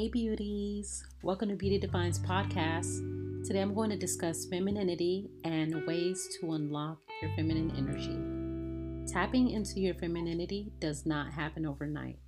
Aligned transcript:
Hey, 0.00 0.08
beauties. 0.08 1.04
Welcome 1.22 1.50
to 1.50 1.56
Beauty 1.56 1.78
Defines 1.78 2.18
podcast. 2.20 3.46
Today 3.46 3.60
I'm 3.60 3.74
going 3.74 3.90
to 3.90 3.98
discuss 3.98 4.46
femininity 4.46 5.28
and 5.44 5.86
ways 5.86 6.26
to 6.40 6.52
unlock 6.52 6.96
your 7.20 7.30
feminine 7.36 7.70
energy. 7.76 9.12
Tapping 9.12 9.50
into 9.50 9.78
your 9.78 9.92
femininity 9.92 10.72
does 10.80 11.04
not 11.04 11.30
happen 11.34 11.66
overnight. 11.66 12.18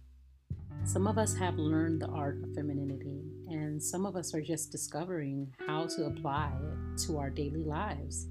Some 0.84 1.06
of 1.06 1.16
us 1.16 1.34
have 1.36 1.56
learned 1.56 2.02
the 2.02 2.08
art 2.08 2.42
of 2.44 2.54
femininity, 2.54 3.22
and 3.48 3.82
some 3.82 4.04
of 4.04 4.16
us 4.16 4.34
are 4.34 4.42
just 4.42 4.70
discovering 4.70 5.50
how 5.66 5.86
to 5.96 6.04
apply 6.04 6.52
it 6.62 6.98
to 7.06 7.16
our 7.16 7.30
daily 7.30 7.64
lives. 7.64 8.28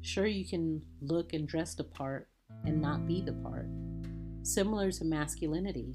Sure, 0.00 0.26
you 0.26 0.44
can 0.44 0.82
look 1.00 1.32
and 1.32 1.46
dress 1.46 1.76
the 1.76 1.84
part 1.84 2.26
and 2.64 2.82
not 2.82 3.06
be 3.06 3.20
the 3.20 3.34
part. 3.34 3.68
Similar 4.42 4.90
to 4.90 5.04
masculinity, 5.04 5.94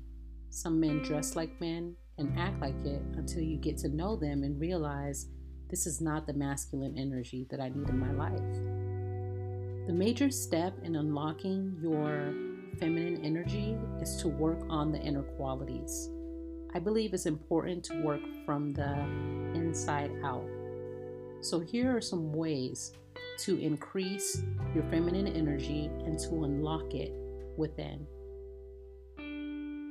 some 0.50 0.80
men 0.80 1.02
dress 1.02 1.36
like 1.36 1.60
men 1.60 1.98
and 2.18 2.38
act 2.38 2.60
like 2.60 2.80
it 2.86 3.02
until 3.16 3.42
you 3.42 3.58
get 3.58 3.78
to 3.78 3.90
know 3.90 4.16
them 4.16 4.44
and 4.44 4.60
realize 4.60 5.28
this 5.70 5.86
is 5.86 6.02
not 6.02 6.26
the 6.26 6.34
masculine 6.34 6.98
energy 6.98 7.46
that 7.50 7.60
I 7.60 7.70
need 7.70 7.90
in 7.90 8.00
my 8.00 8.12
life. 8.12 9.88
The 9.88 9.94
major 9.94 10.30
step 10.30 10.74
in 10.84 10.96
unlocking 10.96 11.78
your 11.82 12.34
feminine 12.80 13.24
energy 13.24 13.78
is 14.02 14.16
to 14.18 14.28
work 14.28 14.60
on 14.70 14.92
the 14.92 15.00
inner 15.00 15.24
qualities. 15.24 16.10
I 16.74 16.80
believe 16.80 17.14
it's 17.14 17.26
important 17.26 17.84
to 17.86 18.02
work 18.02 18.22
from 18.46 18.74
the 18.74 18.94
inside 19.54 20.12
out. 20.24 20.46
So, 21.42 21.60
here 21.60 21.96
are 21.96 22.02
some 22.02 22.34
ways 22.34 22.94
to 23.40 23.58
increase 23.60 24.42
your 24.74 24.84
feminine 24.86 25.28
energy 25.28 25.90
and 26.06 26.20
to 26.20 26.44
unlock 26.44 26.94
it 26.94 27.14
within. 27.56 28.06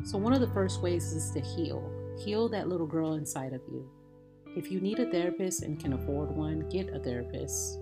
So, 0.05 0.19
one 0.19 0.33
of 0.33 0.41
the 0.41 0.51
first 0.55 0.83
ways 0.83 1.13
is 1.13 1.31
to 1.31 1.41
heal. 1.41 1.91
Heal 2.19 2.49
that 2.49 2.69
little 2.69 2.87
girl 2.87 3.15
inside 3.15 3.53
of 3.53 3.61
you. 3.71 3.89
If 4.57 4.71
you 4.71 4.81
need 4.81 4.99
a 4.99 5.11
therapist 5.11 5.63
and 5.63 5.79
can 5.79 5.93
afford 5.93 6.35
one, 6.35 6.67
get 6.71 6.89
a 6.89 6.99
therapist. 6.99 7.79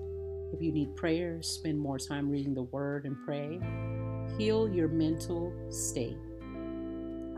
If 0.53 0.61
you 0.61 0.73
need 0.73 0.97
prayer, 0.97 1.41
spend 1.41 1.79
more 1.79 1.99
time 1.99 2.29
reading 2.29 2.53
the 2.53 2.65
word 2.65 3.05
and 3.05 3.17
pray. 3.25 3.61
Heal 4.37 4.69
your 4.69 4.89
mental 4.89 5.53
state. 5.71 6.19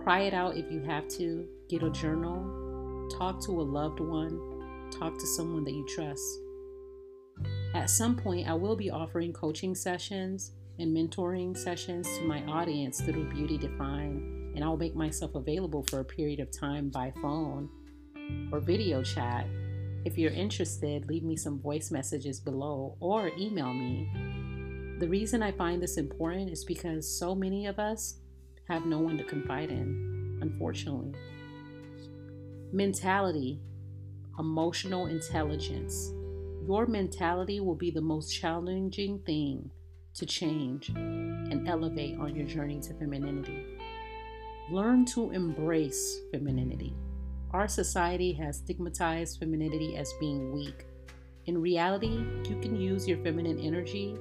Cry 0.03 0.21
it 0.21 0.35
out 0.35 0.57
if 0.57 0.71
you 0.73 0.81
have 0.83 1.07
to. 1.09 1.47
Get 1.69 1.83
a 1.83 1.91
journal. 1.91 3.09
Talk 3.19 3.45
to 3.45 3.61
a 3.61 3.63
loved 3.63 4.01
one. 4.01 4.89
Talk 4.91 5.19
to 5.19 5.27
someone 5.27 5.65
that 5.65 5.73
you 5.73 5.87
trust. 5.87 6.25
At 7.75 7.91
some 7.91 8.17
point, 8.17 8.49
I 8.49 8.55
will 8.55 8.77
be 8.77 8.91
offering 8.91 9.35
coaching 9.35 9.75
sessions 9.75 10.53
and 10.79 10.97
mentoring 10.97 11.57
sessions 11.57 12.09
to 12.17 12.25
my 12.25 12.43
audience 12.45 13.03
through 13.03 13.29
Beauty 13.35 13.59
Defined 13.59 14.36
and 14.57 14.65
I'll 14.65 14.77
make 14.77 14.97
myself 14.97 15.35
available 15.35 15.85
for 15.85 16.01
a 16.01 16.05
period 16.05 16.41
of 16.41 16.51
time 16.51 16.89
by 16.89 17.13
phone 17.23 17.69
or 18.51 18.59
video 18.59 19.03
chat. 19.03 19.47
If 20.07 20.17
you're 20.17 20.33
interested, 20.33 21.07
leave 21.09 21.25
me 21.25 21.37
some 21.37 21.61
voice 21.61 21.91
messages 21.91 22.41
below 22.41 22.97
or 22.99 23.31
email 23.39 23.73
me. 23.75 24.09
The 24.99 25.09
reason 25.09 25.43
I 25.43 25.53
find 25.53 25.83
this 25.83 25.99
important 25.99 26.51
is 26.51 26.65
because 26.65 27.19
so 27.19 27.35
many 27.35 27.67
of 27.67 27.79
us 27.79 28.21
have 28.67 28.87
no 28.87 28.99
one 28.99 29.19
to 29.19 29.25
confide 29.25 29.71
in, 29.71 30.39
unfortunately. 30.41 31.13
Mentality, 32.73 33.61
emotional 34.39 35.07
intelligence. 35.07 36.13
Your 36.67 36.87
mentality 36.87 37.61
will 37.61 37.75
be 37.75 37.91
the 37.91 38.01
most 38.01 38.31
challenging 38.31 39.19
thing 39.21 39.71
to 40.15 40.25
change 40.25 40.89
and 40.89 41.69
elevate 41.69 42.19
on 42.19 42.35
your 42.35 42.47
journey 42.47 42.81
to 42.81 42.95
femininity. 42.95 43.76
Learn 44.69 45.05
to 45.07 45.31
embrace 45.31 46.23
femininity. 46.33 46.93
Our 47.53 47.69
society 47.69 48.33
has 48.33 48.57
stigmatized 48.57 49.39
femininity 49.39 49.97
as 49.97 50.13
being 50.19 50.53
weak. 50.53 50.87
In 51.45 51.63
reality, 51.63 52.25
you 52.49 52.59
can 52.61 52.75
use 52.75 53.07
your 53.07 53.19
feminine 53.19 53.61
energy 53.61 54.17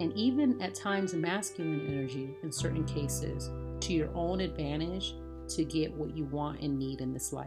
and 0.00 0.12
even 0.14 0.60
at 0.60 0.74
times 0.74 1.14
masculine 1.14 1.86
energy 1.86 2.34
in 2.42 2.50
certain 2.50 2.84
cases 2.84 3.50
to 3.86 3.92
your 3.92 4.10
own 4.16 4.40
advantage 4.40 5.14
to 5.50 5.64
get 5.64 5.92
what 5.92 6.16
you 6.16 6.24
want 6.24 6.60
and 6.60 6.76
need 6.76 7.00
in 7.00 7.12
this 7.12 7.32
life. 7.32 7.46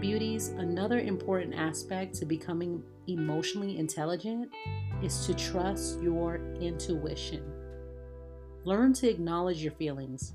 Beauties, 0.00 0.50
another 0.58 1.00
important 1.00 1.54
aspect 1.56 2.14
to 2.14 2.24
becoming 2.24 2.84
emotionally 3.08 3.78
intelligent 3.78 4.48
is 5.02 5.26
to 5.26 5.34
trust 5.34 6.00
your 6.00 6.36
intuition. 6.60 7.42
Learn 8.64 8.92
to 8.92 9.08
acknowledge 9.08 9.60
your 9.60 9.72
feelings. 9.72 10.34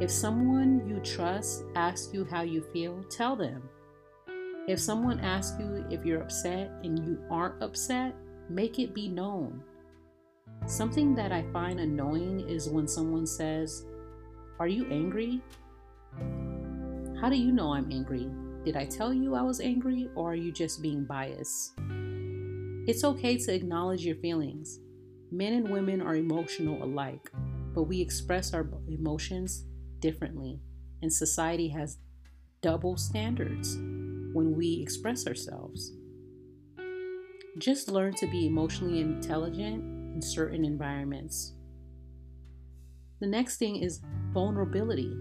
If 0.00 0.10
someone 0.10 0.88
you 0.88 0.98
trust 1.00 1.62
asks 1.76 2.12
you 2.12 2.24
how 2.24 2.42
you 2.42 2.62
feel, 2.72 3.04
tell 3.04 3.36
them. 3.36 3.62
If 4.66 4.80
someone 4.80 5.20
asks 5.20 5.56
you 5.60 5.86
if 5.88 6.04
you're 6.04 6.20
upset 6.20 6.72
and 6.82 6.98
you 6.98 7.18
aren't 7.30 7.62
upset, 7.62 8.16
make 8.50 8.80
it 8.80 8.92
be 8.92 9.08
known. 9.08 9.62
Something 10.66 11.14
that 11.14 11.30
I 11.30 11.44
find 11.52 11.78
annoying 11.78 12.40
is 12.40 12.68
when 12.68 12.88
someone 12.88 13.24
says, 13.24 13.86
Are 14.58 14.66
you 14.66 14.84
angry? 14.90 15.40
How 17.20 17.28
do 17.28 17.36
you 17.36 17.52
know 17.52 17.72
I'm 17.72 17.92
angry? 17.92 18.28
Did 18.64 18.76
I 18.76 18.86
tell 18.86 19.14
you 19.14 19.36
I 19.36 19.42
was 19.42 19.60
angry 19.60 20.08
or 20.16 20.32
are 20.32 20.36
you 20.36 20.50
just 20.50 20.82
being 20.82 21.04
biased? 21.04 21.74
It's 22.88 23.04
okay 23.04 23.36
to 23.36 23.54
acknowledge 23.54 24.04
your 24.04 24.16
feelings. 24.16 24.80
Men 25.30 25.52
and 25.52 25.68
women 25.68 26.02
are 26.02 26.16
emotional 26.16 26.82
alike, 26.82 27.30
but 27.74 27.84
we 27.84 28.00
express 28.00 28.52
our 28.54 28.68
emotions 28.88 29.66
differently, 30.00 30.60
and 31.02 31.12
society 31.12 31.68
has 31.68 31.98
double 32.60 32.96
standards 32.96 33.76
when 34.32 34.54
we 34.56 34.80
express 34.82 35.26
ourselves. 35.26 35.92
Just 37.58 37.88
learn 37.88 38.14
to 38.14 38.26
be 38.26 38.46
emotionally 38.46 39.00
intelligent 39.00 39.82
in 40.14 40.20
certain 40.20 40.64
environments. 40.64 41.52
The 43.20 43.26
next 43.26 43.58
thing 43.58 43.76
is 43.76 44.00
vulnerability. 44.32 45.16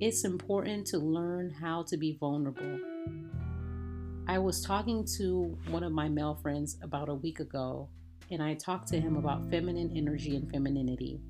It's 0.00 0.24
important 0.24 0.86
to 0.88 0.98
learn 0.98 1.50
how 1.50 1.82
to 1.88 1.96
be 1.96 2.16
vulnerable. 2.20 2.78
I 4.28 4.38
was 4.38 4.62
talking 4.62 5.04
to 5.16 5.58
one 5.70 5.82
of 5.82 5.90
my 5.90 6.08
male 6.08 6.38
friends 6.40 6.76
about 6.82 7.08
a 7.08 7.14
week 7.14 7.40
ago, 7.40 7.88
and 8.30 8.42
I 8.42 8.54
talked 8.54 8.88
to 8.88 9.00
him 9.00 9.16
about 9.16 9.48
feminine 9.50 9.90
energy 9.96 10.36
and 10.36 10.50
femininity. 10.50 11.20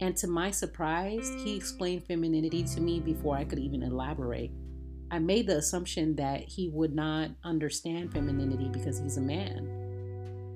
And 0.00 0.16
to 0.18 0.26
my 0.26 0.50
surprise, 0.50 1.30
he 1.42 1.56
explained 1.56 2.04
femininity 2.04 2.64
to 2.64 2.80
me 2.80 3.00
before 3.00 3.36
I 3.36 3.44
could 3.44 3.58
even 3.58 3.82
elaborate. 3.82 4.50
I 5.10 5.18
made 5.20 5.46
the 5.46 5.56
assumption 5.56 6.16
that 6.16 6.42
he 6.42 6.68
would 6.68 6.94
not 6.94 7.30
understand 7.44 8.12
femininity 8.12 8.68
because 8.72 8.98
he's 8.98 9.16
a 9.16 9.22
man. 9.22 9.66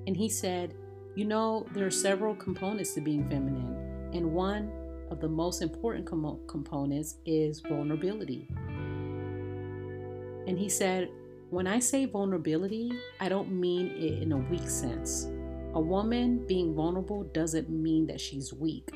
And 0.05 0.15
he 0.15 0.29
said, 0.29 0.75
You 1.15 1.25
know, 1.25 1.65
there 1.73 1.87
are 1.87 1.91
several 1.91 2.35
components 2.35 2.93
to 2.93 3.01
being 3.01 3.27
feminine, 3.29 4.11
and 4.13 4.31
one 4.31 4.71
of 5.09 5.19
the 5.19 5.27
most 5.27 5.61
important 5.61 6.05
com- 6.05 6.39
components 6.47 7.15
is 7.25 7.61
vulnerability. 7.61 8.47
And 10.47 10.59
he 10.59 10.69
said, 10.69 11.09
When 11.49 11.65
I 11.65 11.79
say 11.79 12.05
vulnerability, 12.05 12.91
I 13.19 13.27
don't 13.27 13.51
mean 13.51 13.87
it 13.97 14.21
in 14.21 14.33
a 14.33 14.37
weak 14.37 14.69
sense. 14.69 15.27
A 15.73 15.79
woman 15.79 16.45
being 16.45 16.75
vulnerable 16.75 17.23
doesn't 17.33 17.69
mean 17.69 18.05
that 18.07 18.19
she's 18.19 18.53
weak 18.53 18.91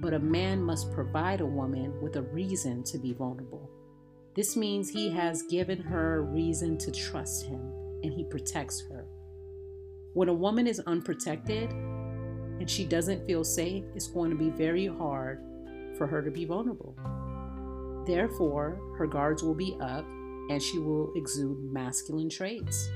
but 0.00 0.14
a 0.14 0.18
man 0.18 0.62
must 0.62 0.92
provide 0.92 1.40
a 1.40 1.46
woman 1.46 2.00
with 2.00 2.16
a 2.16 2.22
reason 2.22 2.82
to 2.84 2.98
be 2.98 3.12
vulnerable. 3.12 3.70
This 4.36 4.56
means 4.56 4.88
he 4.88 5.10
has 5.10 5.42
given 5.42 5.80
her 5.80 6.18
a 6.18 6.20
reason 6.20 6.78
to 6.78 6.92
trust 6.92 7.46
him 7.46 7.60
and 8.02 8.12
he 8.12 8.24
protects 8.24 8.84
her. 8.88 9.04
When 10.14 10.28
a 10.28 10.34
woman 10.34 10.66
is 10.66 10.80
unprotected 10.80 11.70
and 11.70 12.70
she 12.70 12.84
doesn't 12.84 13.26
feel 13.26 13.44
safe, 13.44 13.84
it's 13.94 14.08
going 14.08 14.30
to 14.30 14.36
be 14.36 14.50
very 14.50 14.86
hard 14.86 15.40
for 15.96 16.06
her 16.06 16.22
to 16.22 16.30
be 16.30 16.44
vulnerable. 16.44 16.96
Therefore, 18.06 18.80
her 18.96 19.06
guards 19.06 19.42
will 19.42 19.54
be 19.54 19.76
up 19.80 20.04
and 20.50 20.62
she 20.62 20.78
will 20.78 21.12
exude 21.14 21.58
masculine 21.72 22.30
traits. 22.30 22.88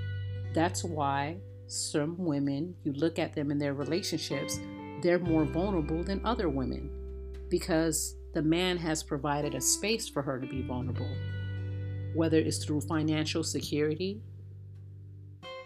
That's 0.54 0.84
why 0.84 1.38
some 1.66 2.16
women, 2.18 2.74
you 2.84 2.92
look 2.92 3.18
at 3.18 3.34
them 3.34 3.50
in 3.50 3.58
their 3.58 3.74
relationships, 3.74 4.58
they're 5.02 5.18
more 5.18 5.44
vulnerable 5.44 6.02
than 6.04 6.24
other 6.24 6.48
women 6.48 6.90
because 7.50 8.14
the 8.34 8.42
man 8.42 8.78
has 8.78 9.02
provided 9.02 9.54
a 9.54 9.60
space 9.60 10.08
for 10.08 10.22
her 10.22 10.38
to 10.38 10.46
be 10.46 10.62
vulnerable, 10.62 11.10
whether 12.14 12.38
it's 12.38 12.64
through 12.64 12.80
financial 12.80 13.42
security, 13.42 14.22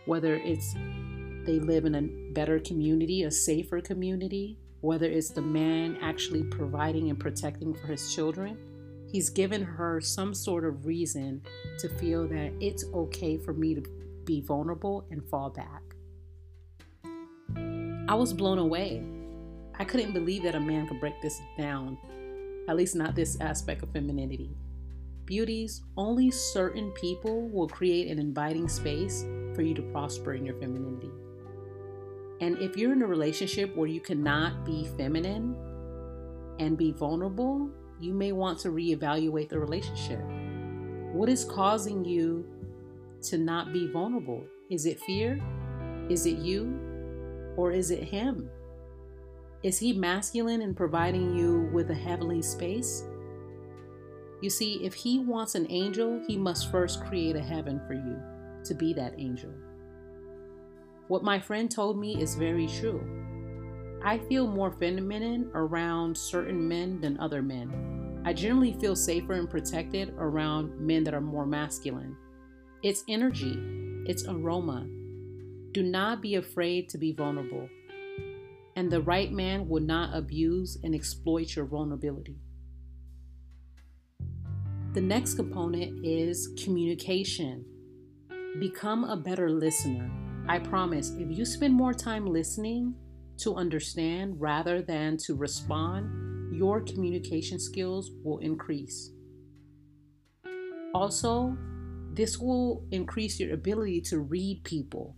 whether 0.07 0.35
it's 0.37 0.75
they 1.45 1.61
live 1.61 1.85
in 1.85 1.95
a 1.95 2.33
better 2.33 2.59
community, 2.59 3.23
a 3.23 3.31
safer 3.31 3.81
community, 3.81 4.59
whether 4.81 5.07
it's 5.07 5.31
the 5.31 5.43
man 5.43 5.97
actually 6.03 6.43
providing 6.43 7.09
and 7.09 7.21
protecting 7.21 7.73
for 7.73 7.87
his 7.87 8.13
children. 8.13 8.59
He's 9.13 9.31
given 9.31 9.63
her 9.63 10.01
some 10.01 10.35
sort 10.35 10.65
of 10.65 10.85
reason 10.85 11.43
to 11.79 11.89
feel 11.89 12.27
that 12.29 12.53
it's 12.61 12.85
okay 12.93 13.37
for 13.37 13.53
me 13.53 13.77
to 13.77 13.83
be 14.25 14.41
vulnerable 14.41 15.07
and 15.13 15.25
fall 15.29 15.51
back. 15.51 15.83
I 18.09 18.15
was 18.15 18.33
blown 18.33 18.59
away 18.59 19.05
I 19.79 19.85
couldn't 19.85 20.13
believe 20.13 20.43
that 20.45 20.55
a 20.55 20.61
man 20.61 20.87
could 20.87 21.01
break 21.01 21.21
this 21.21 21.41
down, 21.59 21.99
at 22.69 22.77
least 22.77 22.97
not 22.97 23.15
this 23.15 23.39
aspect 23.41 23.83
of 23.83 23.91
femininity. 23.93 24.51
Beauties, 25.27 25.83
only 25.97 26.31
certain 26.31 26.93
people 26.93 27.49
will 27.49 27.69
create 27.69 28.09
an 28.09 28.19
inviting 28.19 28.69
space 28.69 29.25
for 29.55 29.63
you 29.63 29.75
to 29.75 29.83
prosper 29.83 30.35
in 30.35 30.47
your 30.47 30.59
femininity. 30.59 31.11
And 32.41 32.59
if 32.59 32.77
you're 32.77 32.93
in 32.93 33.03
a 33.03 33.07
relationship 33.07 33.75
where 33.77 33.89
you 33.89 34.01
cannot 34.01 34.65
be 34.65 34.89
feminine 34.97 35.57
and 36.59 36.79
be 36.79 36.93
vulnerable, 36.93 37.71
you 38.01 38.15
may 38.15 38.33
want 38.33 38.59
to 38.61 38.69
reevaluate 38.69 39.49
the 39.49 39.59
relationship. 39.59 40.21
What 41.13 41.29
is 41.29 41.45
causing 41.45 42.05
you 42.05 42.47
to 43.23 43.39
not 43.39 43.73
be 43.73 43.91
vulnerable? 43.91 44.45
Is 44.71 44.87
it 44.87 45.01
fear? 45.01 45.41
Is 46.09 46.27
it 46.27 46.39
you? 46.39 47.55
Or 47.57 47.73
is 47.73 47.91
it 47.91 48.05
him? 48.05 48.51
Is 49.63 49.79
he 49.79 49.93
masculine 49.93 50.63
in 50.63 50.75
providing 50.75 51.35
you 51.35 51.71
with 51.73 51.91
a 51.91 51.95
heavenly 51.95 52.43
space? 52.43 53.05
You 54.43 54.51
see, 54.51 54.85
if 54.85 54.95
he 54.95 55.19
wants 55.19 55.55
an 55.55 55.67
angel, 55.71 56.23
he 56.27 56.37
must 56.37 56.71
first 56.71 57.05
create 57.05 57.37
a 57.37 57.41
heaven 57.41 57.81
for 57.87 57.95
you 57.95 58.21
to 58.65 58.75
be 58.75 58.93
that 58.95 59.15
angel. 59.19 59.51
What 61.09 61.25
my 61.25 61.41
friend 61.41 61.71
told 61.71 61.99
me 61.99 62.21
is 62.21 62.35
very 62.35 62.67
true. 62.67 63.01
I 64.05 64.19
feel 64.19 64.47
more 64.47 64.73
feminine 64.73 65.51
around 65.55 66.17
certain 66.17 66.69
men 66.69 67.01
than 67.01 67.19
other 67.19 67.43
men. 67.43 68.23
I 68.25 68.33
generally 68.33 68.73
feel 68.75 68.95
safer 68.95 69.35
and 69.35 69.49
protected 69.49 70.13
around 70.19 70.79
men 70.81 71.05
that 71.05 71.15
are 71.15 71.21
more 71.21 71.47
masculine. 71.47 72.17
It's 72.83 73.05
energy, 73.09 73.57
it's 74.07 74.27
aroma. 74.27 74.87
Do 75.73 75.83
not 75.83 76.23
be 76.23 76.35
afraid 76.35 76.89
to 76.91 76.99
be 76.99 77.13
vulnerable. 77.13 77.69
And 78.77 78.93
the 78.93 79.01
right 79.01 79.33
man 79.33 79.69
will 79.69 79.83
not 79.83 80.15
abuse 80.15 80.79
and 80.85 80.95
exploit 80.95 81.57
your 81.57 81.65
vulnerability. 81.65 82.37
The 84.93 85.01
next 85.01 85.35
component 85.35 86.05
is 86.05 86.53
communication. 86.63 87.65
Become 88.61 89.05
a 89.05 89.17
better 89.17 89.51
listener. 89.51 90.11
I 90.49 90.59
promise, 90.59 91.11
if 91.19 91.37
you 91.37 91.45
spend 91.45 91.75
more 91.75 91.93
time 91.93 92.27
listening 92.27 92.95
to 93.39 93.55
understand 93.57 94.41
rather 94.41 94.83
than 94.83 95.17
to 95.19 95.35
respond, 95.35 96.55
your 96.55 96.81
communication 96.81 97.59
skills 97.59 98.11
will 98.23 98.39
increase. 98.39 99.11
Also, 100.95 101.57
this 102.15 102.39
will 102.39 102.87
increase 102.91 103.39
your 103.39 103.53
ability 103.53 104.01
to 104.03 104.21
read 104.21 104.65
people. 104.65 105.17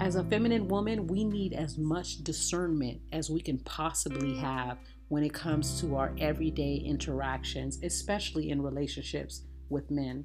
As 0.00 0.14
a 0.14 0.22
feminine 0.24 0.68
woman, 0.68 1.08
we 1.08 1.24
need 1.24 1.52
as 1.52 1.76
much 1.76 2.22
discernment 2.22 3.00
as 3.12 3.30
we 3.30 3.40
can 3.40 3.58
possibly 3.58 4.36
have 4.36 4.78
when 5.08 5.24
it 5.24 5.34
comes 5.34 5.80
to 5.80 5.96
our 5.96 6.14
everyday 6.18 6.76
interactions, 6.76 7.82
especially 7.82 8.50
in 8.50 8.62
relationships 8.62 9.42
with 9.68 9.90
men. 9.90 10.24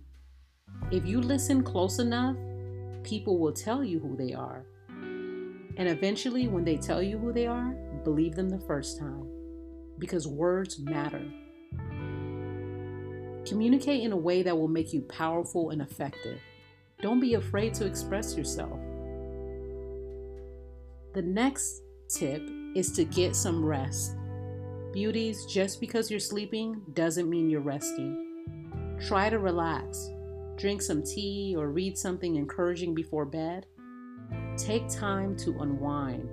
If 0.92 1.08
you 1.08 1.20
listen 1.20 1.64
close 1.64 1.98
enough, 1.98 2.36
people 3.04 3.40
will 3.40 3.52
tell 3.52 3.84
you 3.84 4.00
who 4.00 4.16
they 4.16 4.34
are. 4.34 4.64
And 4.90 5.88
eventually, 5.88 6.48
when 6.48 6.64
they 6.64 6.78
tell 6.78 7.02
you 7.02 7.18
who 7.18 7.34
they 7.34 7.48
are, 7.48 7.72
believe 8.04 8.36
them 8.36 8.50
the 8.50 8.60
first 8.60 9.00
time 9.00 9.28
because 9.98 10.28
words 10.28 10.80
matter. 10.80 11.24
Communicate 13.46 14.04
in 14.04 14.12
a 14.12 14.18
way 14.18 14.44
that 14.44 14.58
will 14.58 14.68
make 14.68 14.94
you 14.94 15.02
powerful 15.02 15.72
and 15.72 15.82
effective. 15.82 16.40
Don't 17.02 17.20
be 17.20 17.34
afraid 17.34 17.74
to 17.76 17.86
express 17.86 18.36
yourself. 18.38 18.80
The 21.14 21.22
next 21.22 21.84
tip 22.10 22.42
is 22.74 22.92
to 22.94 23.04
get 23.04 23.36
some 23.36 23.64
rest. 23.64 24.16
Beauties, 24.92 25.46
just 25.46 25.80
because 25.80 26.10
you're 26.10 26.20
sleeping 26.20 26.82
doesn't 26.94 27.30
mean 27.30 27.52
you're 27.52 27.62
resting. 27.62 28.98
Try 29.00 29.30
to 29.30 29.38
relax. 29.38 30.10
Drink 30.58 30.82
some 30.82 31.04
tea 31.04 31.54
or 31.56 31.70
read 31.70 32.00
something 32.00 32.36
encouraging 32.36 32.96
before 32.96 33.26
bed. 33.26 33.68
Take 34.58 34.90
time 34.90 35.36
to 35.38 35.60
unwind. 35.60 36.28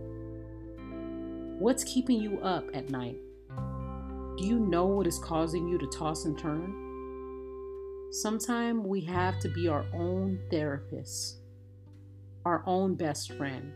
What's 1.61 1.85
keeping 1.85 2.19
you 2.19 2.39
up 2.41 2.65
at 2.73 2.89
night? 2.89 3.19
Do 4.39 4.47
you 4.47 4.59
know 4.59 4.87
what 4.87 5.07
is 5.07 5.19
causing 5.19 5.69
you 5.69 5.77
to 5.77 5.87
toss 5.89 6.25
and 6.25 6.39
turn? 6.39 6.75
Sometimes 8.13 8.87
we 8.87 9.03
have 9.03 9.39
to 9.41 9.51
be 9.51 9.69
our 9.69 9.85
own 9.93 10.39
therapist, 10.51 11.41
our 12.47 12.63
own 12.67 12.95
best 12.95 13.33
friend. 13.33 13.75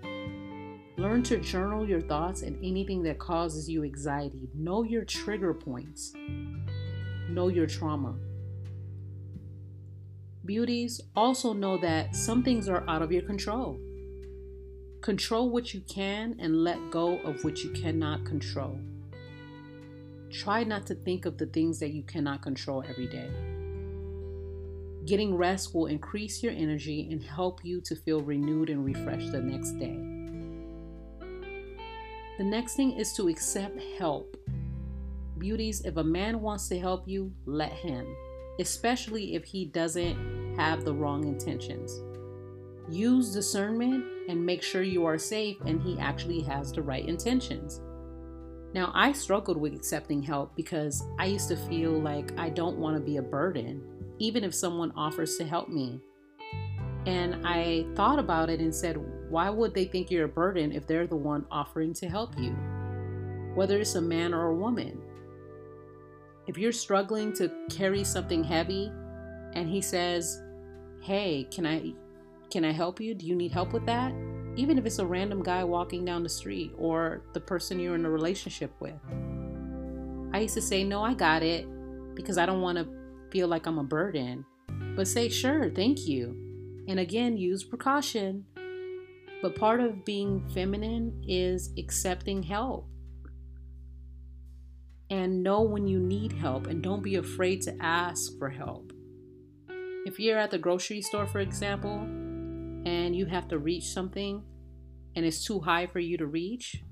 Learn 0.96 1.24
to 1.24 1.38
journal 1.38 1.88
your 1.88 2.00
thoughts 2.00 2.42
and 2.42 2.56
anything 2.64 3.02
that 3.02 3.18
causes 3.18 3.68
you 3.68 3.82
anxiety. 3.82 4.48
Know 4.54 4.84
your 4.84 5.04
trigger 5.04 5.52
points. 5.52 6.12
Know 7.28 7.48
your 7.48 7.66
trauma. 7.66 8.14
Beauties 10.44 11.00
also 11.16 11.52
know 11.52 11.78
that 11.78 12.14
some 12.14 12.44
things 12.44 12.68
are 12.68 12.84
out 12.88 13.02
of 13.02 13.10
your 13.10 13.22
control. 13.22 13.80
Control 15.00 15.50
what 15.50 15.74
you 15.74 15.80
can 15.80 16.36
and 16.38 16.62
let 16.62 16.78
go 16.90 17.18
of 17.20 17.42
what 17.42 17.64
you 17.64 17.70
cannot 17.70 18.24
control. 18.24 18.78
Try 20.30 20.62
not 20.62 20.86
to 20.86 20.94
think 20.94 21.26
of 21.26 21.38
the 21.38 21.46
things 21.46 21.80
that 21.80 21.90
you 21.90 22.04
cannot 22.04 22.40
control 22.40 22.84
every 22.88 23.06
day. 23.06 23.30
Getting 25.06 25.34
rest 25.34 25.74
will 25.74 25.86
increase 25.86 26.42
your 26.42 26.52
energy 26.52 27.08
and 27.10 27.22
help 27.22 27.64
you 27.64 27.80
to 27.82 27.96
feel 27.96 28.20
renewed 28.20 28.70
and 28.70 28.84
refreshed 28.84 29.32
the 29.32 29.40
next 29.40 29.72
day. 29.72 30.13
The 32.36 32.44
next 32.44 32.74
thing 32.74 32.98
is 32.98 33.12
to 33.12 33.28
accept 33.28 33.80
help. 33.98 34.36
Beauties, 35.38 35.82
if 35.84 35.96
a 35.96 36.04
man 36.04 36.40
wants 36.40 36.68
to 36.68 36.78
help 36.78 37.06
you, 37.06 37.32
let 37.46 37.72
him, 37.72 38.06
especially 38.58 39.34
if 39.34 39.44
he 39.44 39.66
doesn't 39.66 40.56
have 40.56 40.84
the 40.84 40.94
wrong 40.94 41.28
intentions. 41.28 42.02
Use 42.88 43.32
discernment 43.32 44.04
and 44.28 44.44
make 44.44 44.62
sure 44.62 44.82
you 44.82 45.06
are 45.06 45.18
safe 45.18 45.56
and 45.64 45.80
he 45.80 45.98
actually 45.98 46.40
has 46.42 46.72
the 46.72 46.82
right 46.82 47.06
intentions. 47.06 47.80
Now, 48.74 48.90
I 48.94 49.12
struggled 49.12 49.56
with 49.56 49.72
accepting 49.72 50.20
help 50.20 50.56
because 50.56 51.04
I 51.18 51.26
used 51.26 51.48
to 51.48 51.56
feel 51.56 51.92
like 51.92 52.36
I 52.36 52.50
don't 52.50 52.78
want 52.78 52.96
to 52.96 53.02
be 53.02 53.18
a 53.18 53.22
burden, 53.22 53.80
even 54.18 54.42
if 54.42 54.52
someone 54.52 54.92
offers 54.96 55.36
to 55.36 55.44
help 55.44 55.68
me. 55.68 56.00
And 57.06 57.46
I 57.46 57.86
thought 57.94 58.18
about 58.18 58.48
it 58.48 58.60
and 58.60 58.74
said, 58.74 58.96
why 59.28 59.50
would 59.50 59.74
they 59.74 59.84
think 59.84 60.10
you're 60.10 60.26
a 60.26 60.28
burden 60.28 60.72
if 60.72 60.86
they're 60.86 61.06
the 61.06 61.16
one 61.16 61.44
offering 61.50 61.92
to 61.94 62.08
help 62.08 62.38
you? 62.38 62.52
Whether 63.54 63.80
it's 63.80 63.94
a 63.94 64.00
man 64.00 64.32
or 64.32 64.46
a 64.46 64.54
woman. 64.54 65.00
If 66.46 66.58
you're 66.58 66.72
struggling 66.72 67.32
to 67.34 67.50
carry 67.70 68.04
something 68.04 68.44
heavy 68.44 68.92
and 69.54 69.68
he 69.68 69.80
says, 69.80 70.42
"Hey, 71.00 71.48
can 71.50 71.66
I 71.66 71.94
can 72.50 72.64
I 72.64 72.72
help 72.72 73.00
you? 73.00 73.14
Do 73.14 73.26
you 73.26 73.34
need 73.34 73.52
help 73.52 73.72
with 73.72 73.86
that?" 73.86 74.12
Even 74.56 74.78
if 74.78 74.86
it's 74.86 74.98
a 74.98 75.06
random 75.06 75.42
guy 75.42 75.64
walking 75.64 76.04
down 76.04 76.22
the 76.22 76.28
street 76.28 76.72
or 76.76 77.22
the 77.32 77.40
person 77.40 77.80
you're 77.80 77.94
in 77.94 78.04
a 78.04 78.10
relationship 78.10 78.72
with. 78.78 78.94
I 80.32 80.40
used 80.40 80.54
to 80.54 80.60
say, 80.60 80.84
"No, 80.84 81.02
I 81.02 81.14
got 81.14 81.42
it," 81.42 81.66
because 82.14 82.38
I 82.38 82.46
don't 82.46 82.60
want 82.60 82.78
to 82.78 82.86
feel 83.30 83.48
like 83.48 83.66
I'm 83.66 83.78
a 83.78 83.84
burden. 83.84 84.44
But 84.94 85.08
say, 85.08 85.28
"Sure, 85.28 85.70
thank 85.70 86.06
you." 86.06 86.43
And 86.88 87.00
again, 87.00 87.36
use 87.36 87.64
precaution. 87.64 88.44
But 89.42 89.56
part 89.56 89.80
of 89.80 90.04
being 90.04 90.46
feminine 90.54 91.22
is 91.26 91.72
accepting 91.78 92.42
help. 92.42 92.88
And 95.10 95.42
know 95.42 95.62
when 95.62 95.86
you 95.86 96.00
need 96.00 96.32
help 96.32 96.66
and 96.66 96.82
don't 96.82 97.02
be 97.02 97.16
afraid 97.16 97.62
to 97.62 97.76
ask 97.80 98.36
for 98.38 98.48
help. 98.48 98.92
If 100.06 100.18
you're 100.18 100.38
at 100.38 100.50
the 100.50 100.58
grocery 100.58 101.02
store, 101.02 101.26
for 101.26 101.40
example, 101.40 102.00
and 102.86 103.14
you 103.14 103.26
have 103.26 103.48
to 103.48 103.58
reach 103.58 103.84
something 103.84 104.42
and 105.16 105.24
it's 105.24 105.44
too 105.44 105.60
high 105.60 105.86
for 105.86 106.00
you 106.00 106.18
to 106.18 106.26
reach, 106.26 106.82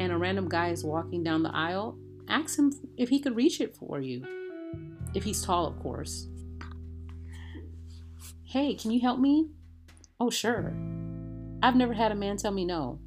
and 0.00 0.10
a 0.10 0.18
random 0.18 0.48
guy 0.48 0.70
is 0.70 0.84
walking 0.84 1.22
down 1.22 1.42
the 1.42 1.54
aisle, 1.54 1.96
ask 2.28 2.58
him 2.58 2.72
if 2.96 3.08
he 3.08 3.20
could 3.20 3.36
reach 3.36 3.60
it 3.60 3.76
for 3.76 4.00
you. 4.00 4.24
If 5.14 5.22
he's 5.22 5.42
tall, 5.42 5.66
of 5.66 5.78
course. 5.78 6.26
Hey, 8.54 8.74
can 8.74 8.92
you 8.92 9.00
help 9.00 9.18
me? 9.18 9.48
Oh, 10.20 10.30
sure. 10.30 10.72
I've 11.60 11.74
never 11.74 11.92
had 11.92 12.12
a 12.12 12.14
man 12.14 12.36
tell 12.36 12.52
me 12.52 12.64
no. 12.64 13.00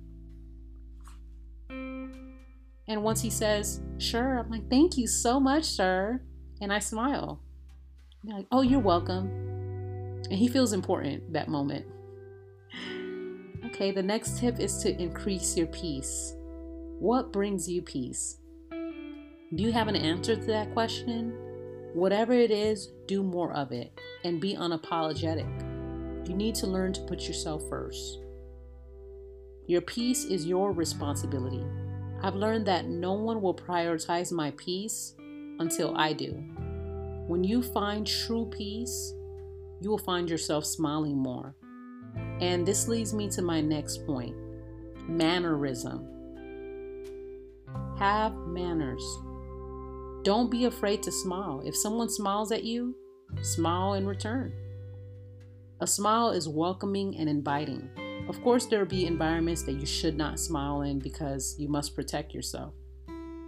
And 1.70 3.02
once 3.02 3.22
he 3.22 3.30
says, 3.30 3.80
sure, 3.98 4.40
I'm 4.40 4.52
like, 4.52 4.70
thank 4.70 4.98
you 4.98 5.08
so 5.08 5.40
much, 5.40 5.64
sir. 5.64 6.22
And 6.60 6.74
I 6.74 6.80
smile. 6.80 7.40
I'm 8.24 8.36
like, 8.36 8.48
oh, 8.52 8.62
you're 8.62 8.82
welcome. 8.82 9.30
And 10.30 10.34
he 10.34 10.50
feels 10.50 10.74
important 10.74 11.32
that 11.32 11.48
moment. 11.48 11.86
Okay, 13.68 13.92
the 13.92 14.04
next 14.04 14.40
tip 14.40 14.60
is 14.60 14.80
to 14.80 15.02
increase 15.02 15.56
your 15.56 15.68
peace. 15.68 16.36
What 17.00 17.32
brings 17.32 17.70
you 17.70 17.82
peace? 17.82 18.38
Do 18.70 19.64
you 19.64 19.72
have 19.72 19.88
an 19.88 19.96
answer 19.96 20.36
to 20.36 20.46
that 20.48 20.74
question? 20.74 21.47
Whatever 21.98 22.34
it 22.34 22.52
is, 22.52 22.92
do 23.08 23.24
more 23.24 23.52
of 23.54 23.72
it 23.72 23.92
and 24.24 24.40
be 24.40 24.56
unapologetic. 24.56 25.50
You 26.30 26.36
need 26.36 26.54
to 26.54 26.68
learn 26.68 26.94
to 26.94 27.02
put 27.02 27.28
yourself 27.28 27.68
first. 27.70 28.20
Your 29.66 29.82
peace 29.82 30.24
is 30.24 30.46
your 30.46 30.74
responsibility. 30.74 31.66
I've 32.22 32.36
learned 32.36 32.68
that 32.68 32.86
no 32.86 33.14
one 33.14 33.42
will 33.42 33.56
prioritize 33.56 34.32
my 34.32 34.52
peace 34.58 35.16
until 35.58 35.98
I 35.98 36.14
do. 36.14 36.34
When 37.26 37.44
you 37.44 37.64
find 37.64 38.06
true 38.06 38.46
peace, 38.56 39.16
you 39.82 39.90
will 39.90 39.98
find 39.98 40.30
yourself 40.30 40.66
smiling 40.68 41.18
more. 41.18 41.56
And 42.40 42.64
this 42.64 42.88
leads 42.88 43.12
me 43.12 43.28
to 43.30 43.42
my 43.42 43.60
next 43.60 44.06
point 44.06 44.36
mannerism. 45.08 46.08
Have 47.98 48.36
manners. 48.46 49.04
Don't 50.24 50.52
be 50.52 50.66
afraid 50.66 51.04
to 51.04 51.12
smile. 51.12 51.62
If 51.66 51.76
someone 51.76 52.10
smiles 52.10 52.52
at 52.52 52.64
you, 52.64 52.96
smile 53.42 53.94
in 53.94 54.06
return. 54.06 54.54
A 55.80 55.88
smile 55.88 56.32
is 56.32 56.50
welcoming 56.50 57.18
and 57.18 57.30
inviting. 57.30 57.90
Of 58.28 58.42
course, 58.42 58.66
there 58.66 58.80
will 58.80 58.88
be 58.88 59.06
environments 59.06 59.64
that 59.64 59.80
you 59.80 59.86
should 59.86 60.18
not 60.18 60.40
smile 60.40 60.82
in 60.82 61.00
because 61.00 61.56
you 61.58 61.70
must 61.70 61.96
protect 61.96 62.34
yourself. 62.34 62.74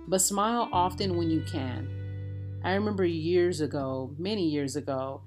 But 0.08 0.22
smile 0.22 0.70
often 0.72 1.18
when 1.18 1.30
you 1.30 1.42
can. 1.42 1.90
I 2.64 2.74
remember 2.74 3.06
years 3.06 3.62
ago, 3.62 4.14
many 4.18 4.48
years 4.48 4.76
ago, 4.76 5.22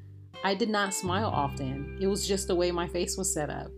I 0.45 0.55
did 0.55 0.69
not 0.69 0.95
smile 0.95 1.29
often. 1.29 1.99
It 2.01 2.07
was 2.07 2.27
just 2.27 2.49
the 2.49 2.55
way 2.55 2.71
my 2.73 2.89
face 2.89 3.17
was 3.17 3.33
set 3.33 3.51
up. 3.51 3.71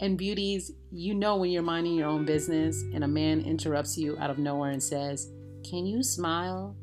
And 0.00 0.18
beauties, 0.18 0.72
you 0.90 1.14
know 1.14 1.36
when 1.36 1.50
you're 1.50 1.62
minding 1.62 1.94
your 1.94 2.08
own 2.08 2.24
business 2.24 2.82
and 2.92 3.04
a 3.04 3.08
man 3.08 3.40
interrupts 3.40 3.96
you 3.96 4.18
out 4.18 4.30
of 4.30 4.38
nowhere 4.38 4.70
and 4.70 4.82
says, 4.82 5.30
Can 5.68 5.86
you 5.86 6.02
smile? 6.02 6.76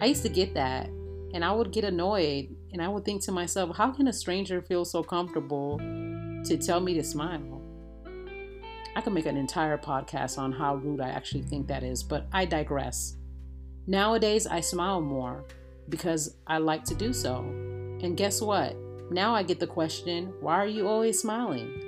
I 0.00 0.06
used 0.06 0.22
to 0.22 0.28
get 0.28 0.54
that 0.54 0.86
and 1.34 1.44
I 1.44 1.52
would 1.52 1.72
get 1.72 1.84
annoyed 1.84 2.54
and 2.72 2.80
I 2.80 2.88
would 2.88 3.04
think 3.04 3.22
to 3.24 3.32
myself, 3.32 3.76
How 3.76 3.90
can 3.90 4.08
a 4.08 4.12
stranger 4.12 4.62
feel 4.62 4.84
so 4.84 5.02
comfortable 5.02 5.78
to 5.78 6.56
tell 6.56 6.80
me 6.80 6.94
to 6.94 7.02
smile? 7.02 7.62
I 8.94 9.00
could 9.00 9.12
make 9.12 9.26
an 9.26 9.36
entire 9.36 9.78
podcast 9.78 10.38
on 10.38 10.52
how 10.52 10.76
rude 10.76 11.00
I 11.00 11.10
actually 11.10 11.42
think 11.42 11.68
that 11.68 11.82
is, 11.82 12.02
but 12.02 12.26
I 12.32 12.44
digress. 12.44 13.16
Nowadays, 13.86 14.46
I 14.46 14.60
smile 14.60 15.00
more 15.00 15.44
because 15.88 16.36
I 16.46 16.58
like 16.58 16.84
to 16.84 16.94
do 16.94 17.12
so. 17.12 17.38
And 17.40 18.16
guess 18.16 18.40
what? 18.40 18.76
Now 19.10 19.34
I 19.34 19.42
get 19.42 19.58
the 19.58 19.66
question 19.66 20.32
why 20.40 20.54
are 20.54 20.66
you 20.66 20.86
always 20.86 21.20
smiling? 21.20 21.82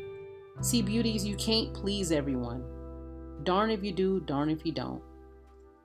See, 0.63 0.83
beauties, 0.83 1.25
you 1.25 1.37
can't 1.37 1.73
please 1.75 2.13
everyone. 2.13 2.65
Darn 3.45 3.71
if 3.71 3.83
you 3.83 3.93
do, 3.93 4.21
darn 4.21 4.51
if 4.51 4.65
you 4.65 4.73
don't. 4.73 5.03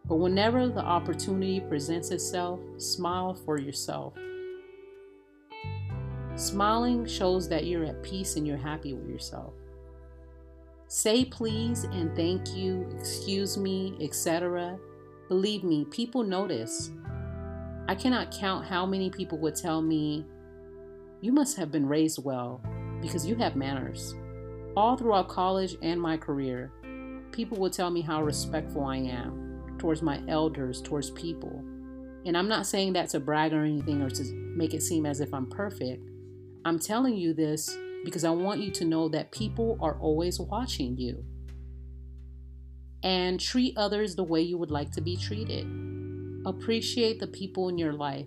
But 0.08 0.18
whenever 0.18 0.68
the 0.68 0.84
opportunity 0.84 1.60
presents 1.60 2.12
itself, 2.12 2.60
smile 2.78 3.34
for 3.34 3.60
yourself. 3.60 4.14
Smiling 6.36 7.08
shows 7.08 7.50
that 7.50 7.66
you're 7.66 7.86
at 7.86 8.04
peace 8.04 8.36
and 8.36 8.46
you're 8.46 8.58
happy 8.58 8.94
with 8.94 9.10
yourself. 9.10 9.54
Say 10.88 11.26
please 11.26 11.86
and 11.86 12.16
thank 12.16 12.56
you, 12.56 12.88
excuse 13.00 13.58
me, 13.58 13.98
etc. 14.00 14.78
Believe 15.28 15.64
me, 15.64 15.86
people 15.86 16.24
notice. 16.24 16.92
I 17.88 17.96
cannot 17.96 18.32
count 18.32 18.66
how 18.66 18.86
many 18.86 19.10
people 19.10 19.40
would 19.40 19.56
tell 19.56 19.82
me, 19.82 20.26
You 21.22 21.32
must 21.32 21.58
have 21.58 21.72
been 21.72 21.88
raised 21.88 22.24
well 22.24 22.62
because 23.02 23.26
you 23.26 23.36
have 23.36 23.56
manners. 23.56 24.14
All 24.78 24.96
throughout 24.96 25.30
college 25.30 25.78
and 25.82 26.00
my 26.00 26.18
career, 26.18 26.72
people 27.32 27.58
would 27.58 27.74
tell 27.74 27.90
me 27.90 28.02
how 28.02 28.22
respectful 28.22 28.84
I 28.84 28.98
am 28.98 29.45
towards 29.86 30.02
my 30.02 30.20
elders, 30.28 30.82
towards 30.82 31.12
people. 31.12 31.64
And 32.26 32.36
I'm 32.36 32.48
not 32.48 32.66
saying 32.66 32.94
that 32.94 33.10
to 33.10 33.20
brag 33.20 33.54
or 33.54 33.64
anything 33.64 34.02
or 34.02 34.10
to 34.10 34.24
make 34.58 34.74
it 34.74 34.82
seem 34.82 35.06
as 35.06 35.22
if 35.22 35.32
I'm 35.32 35.46
perfect. 35.46 36.04
I'm 36.66 36.80
telling 36.80 37.16
you 37.16 37.36
this 37.36 37.78
because 38.04 38.24
I 38.24 38.32
want 38.32 38.62
you 38.62 38.72
to 38.72 38.84
know 38.84 39.08
that 39.10 39.32
people 39.32 39.78
are 39.80 40.00
always 40.00 40.40
watching 40.40 40.98
you. 40.98 41.24
And 43.04 43.40
treat 43.40 43.78
others 43.78 44.16
the 44.16 44.24
way 44.24 44.42
you 44.42 44.58
would 44.58 44.72
like 44.72 44.92
to 44.94 45.02
be 45.02 45.16
treated. 45.16 45.68
Appreciate 46.48 47.20
the 47.20 47.28
people 47.28 47.70
in 47.70 47.78
your 47.78 47.94
life, 47.94 48.26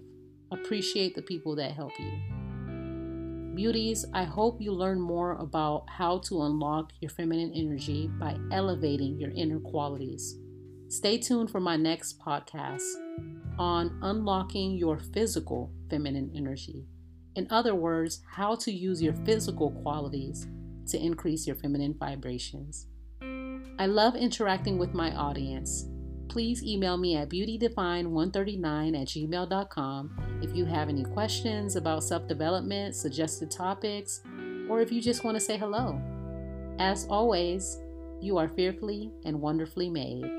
appreciate 0.52 1.16
the 1.16 1.22
people 1.22 1.56
that 1.56 1.72
help 1.72 1.90
you. 1.98 3.56
Beauties, 3.56 4.06
I 4.14 4.22
hope 4.22 4.60
you 4.60 4.70
learn 4.70 5.00
more 5.00 5.32
about 5.32 5.86
how 5.88 6.18
to 6.26 6.42
unlock 6.42 6.92
your 7.00 7.10
feminine 7.10 7.52
energy 7.52 8.08
by 8.20 8.36
elevating 8.52 9.18
your 9.18 9.32
inner 9.32 9.58
qualities. 9.58 10.38
Stay 10.88 11.18
tuned 11.18 11.50
for 11.50 11.60
my 11.60 11.76
next 11.76 12.18
podcast 12.18 12.94
on 13.58 13.98
unlocking 14.00 14.74
your 14.74 14.98
physical 14.98 15.70
feminine 15.90 16.32
energy. 16.34 16.86
In 17.36 17.46
other 17.50 17.74
words, 17.74 18.22
how 18.32 18.54
to 18.56 18.72
use 18.72 19.02
your 19.02 19.12
physical 19.12 19.70
qualities 19.82 20.46
to 20.86 20.98
increase 20.98 21.46
your 21.46 21.56
feminine 21.56 21.94
vibrations. 21.98 22.86
I 23.78 23.84
love 23.84 24.16
interacting 24.16 24.78
with 24.78 24.94
my 24.94 25.14
audience. 25.14 25.86
Please 26.28 26.64
email 26.64 26.96
me 26.96 27.16
at 27.16 27.28
beautydefine139 27.28 29.02
at 29.02 29.08
gmail.com 29.08 30.40
if 30.42 30.56
you 30.56 30.64
have 30.64 30.88
any 30.88 31.04
questions 31.04 31.76
about 31.76 32.02
self 32.02 32.26
development, 32.26 32.94
suggested 32.94 33.50
topics, 33.50 34.22
or 34.70 34.80
if 34.80 34.90
you 34.90 35.02
just 35.02 35.22
want 35.22 35.36
to 35.36 35.40
say 35.40 35.58
hello. 35.58 36.00
As 36.78 37.06
always, 37.10 37.78
you 38.22 38.38
are 38.38 38.48
fearfully 38.48 39.12
and 39.26 39.38
wonderfully 39.38 39.90
made. 39.90 40.37